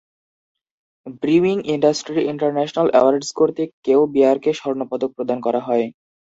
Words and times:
Brewing 1.21 1.57
industry 1.73 2.21
international 2.31 2.87
awards 2.91 3.29
কর্তৃক 3.37 3.69
কেও 3.85 4.01
বিয়ারকে 4.13 4.51
স্বর্ণপদক 4.59 5.09
প্রদান 5.17 5.37
করা 5.45 5.61
হয়। 5.67 5.85